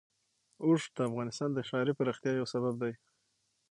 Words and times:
اوښ 0.65 0.81
د 0.95 0.97
افغانستان 1.09 1.49
د 1.53 1.59
ښاري 1.69 1.93
پراختیا 1.99 2.31
یو 2.39 2.47
سبب 2.53 2.73
دی. 2.81 2.93